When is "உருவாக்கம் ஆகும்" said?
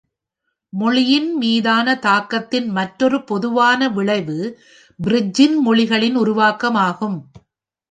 6.15-7.17